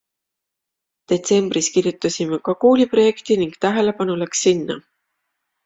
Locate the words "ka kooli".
2.49-2.89